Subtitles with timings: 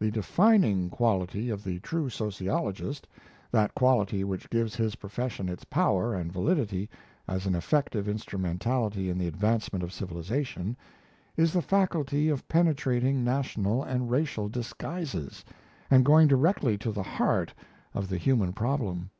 [0.00, 3.06] The defining quality of the true sociologist,
[3.52, 6.90] that quality which gives his profession its power and validity
[7.28, 10.76] as an effective instrumentality in the advancement of civilization,
[11.36, 15.44] is the faculty of penetrating national and racial disguises,
[15.88, 17.54] and going directly to the heart
[17.94, 19.10] of the human problem.